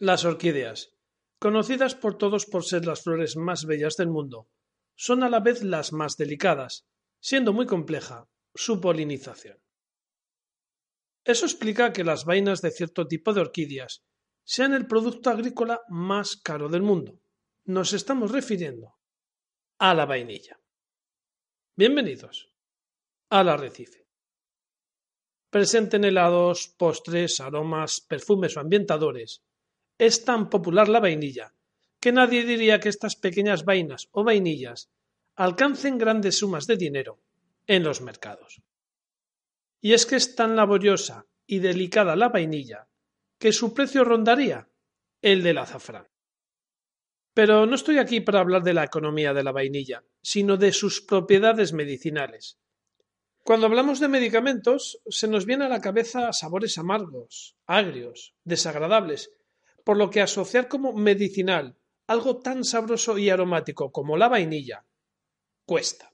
[0.00, 0.94] Las orquídeas,
[1.40, 4.48] conocidas por todos por ser las flores más bellas del mundo,
[4.94, 6.86] son a la vez las más delicadas,
[7.18, 9.58] siendo muy compleja su polinización.
[11.24, 14.04] Eso explica que las vainas de cierto tipo de orquídeas
[14.44, 17.20] sean el producto agrícola más caro del mundo.
[17.64, 18.94] Nos estamos refiriendo
[19.78, 20.60] a la vainilla.
[21.74, 22.52] Bienvenidos
[23.30, 24.06] al arrecife.
[25.50, 29.42] Presente en helados, postres, aromas, perfumes o ambientadores,
[29.98, 31.54] es tan popular la vainilla
[32.00, 34.90] que nadie diría que estas pequeñas vainas o vainillas
[35.34, 37.20] alcancen grandes sumas de dinero
[37.66, 38.62] en los mercados.
[39.80, 42.88] Y es que es tan laboriosa y delicada la vainilla
[43.38, 44.68] que su precio rondaría
[45.22, 46.08] el del azafrán.
[47.34, 51.00] Pero no estoy aquí para hablar de la economía de la vainilla, sino de sus
[51.00, 52.58] propiedades medicinales.
[53.44, 59.30] Cuando hablamos de medicamentos, se nos viene a la cabeza sabores amargos, agrios, desagradables,
[59.88, 61.74] por lo que asociar como medicinal
[62.06, 64.84] algo tan sabroso y aromático como la vainilla
[65.64, 66.12] cuesta.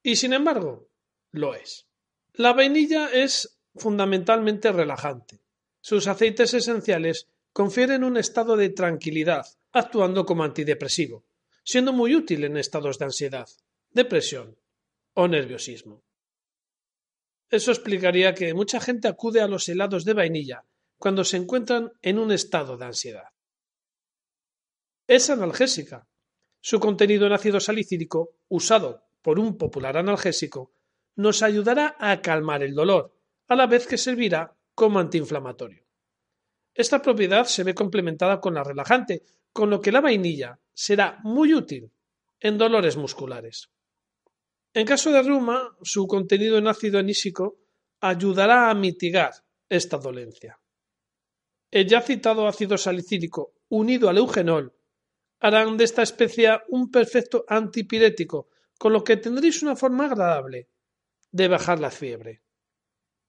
[0.00, 0.86] Y sin embargo,
[1.32, 1.88] lo es.
[2.34, 5.40] La vainilla es fundamentalmente relajante.
[5.80, 11.24] Sus aceites esenciales confieren un estado de tranquilidad, actuando como antidepresivo,
[11.64, 13.48] siendo muy útil en estados de ansiedad,
[13.90, 14.56] depresión
[15.14, 16.04] o nerviosismo.
[17.50, 20.64] Eso explicaría que mucha gente acude a los helados de vainilla
[20.98, 23.28] cuando se encuentran en un estado de ansiedad.
[25.06, 26.08] Es analgésica.
[26.60, 30.72] Su contenido en ácido salicílico, usado por un popular analgésico,
[31.16, 33.14] nos ayudará a calmar el dolor,
[33.48, 35.84] a la vez que servirá como antiinflamatorio.
[36.74, 41.54] Esta propiedad se ve complementada con la relajante, con lo que la vainilla será muy
[41.54, 41.92] útil
[42.40, 43.70] en dolores musculares.
[44.72, 47.58] En caso de reuma, su contenido en ácido anísico
[48.00, 49.32] ayudará a mitigar
[49.68, 50.58] esta dolencia.
[51.74, 54.76] El ya citado ácido salicílico unido al eugenol
[55.40, 58.48] harán de esta especie un perfecto antipirético,
[58.78, 60.68] con lo que tendréis una forma agradable
[61.32, 62.42] de bajar la fiebre.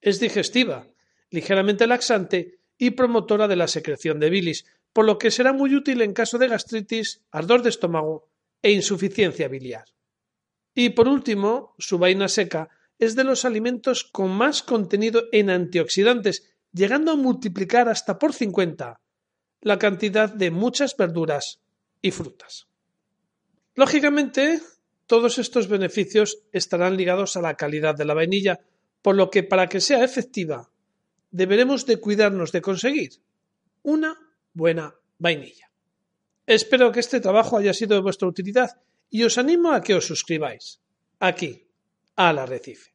[0.00, 0.86] Es digestiva,
[1.28, 4.64] ligeramente laxante y promotora de la secreción de bilis,
[4.94, 8.30] por lo que será muy útil en caso de gastritis, ardor de estómago
[8.62, 9.84] e insuficiencia biliar.
[10.74, 16.50] Y por último, su vaina seca es de los alimentos con más contenido en antioxidantes,
[16.72, 19.00] llegando a multiplicar hasta por 50
[19.62, 21.60] la cantidad de muchas verduras
[22.00, 22.66] y frutas.
[23.74, 24.60] Lógicamente,
[25.06, 28.60] todos estos beneficios estarán ligados a la calidad de la vainilla,
[29.02, 30.70] por lo que para que sea efectiva
[31.30, 33.10] deberemos de cuidarnos de conseguir
[33.82, 34.18] una
[34.52, 35.70] buena vainilla.
[36.46, 40.06] Espero que este trabajo haya sido de vuestra utilidad y os animo a que os
[40.06, 40.80] suscribáis
[41.18, 41.68] aquí,
[42.16, 42.90] al arrecife.